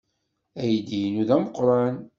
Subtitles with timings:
[0.61, 1.95] Aydi-inu d ameqran.